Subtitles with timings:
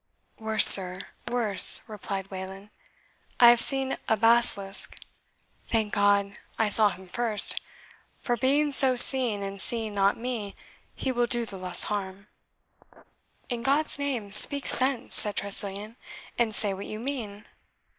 [0.39, 0.97] "Worse, sir,
[1.27, 2.71] worse," replied Wayland;
[3.39, 4.95] "I have seen a basilisk.
[5.69, 7.61] Thank God, I saw him first;
[8.19, 10.55] for being so seen, and seeing not me,
[10.95, 12.25] he will do the less harm."
[13.47, 15.97] "In God's name, speak sense," said Tressilian,
[16.35, 17.45] "and say what you mean."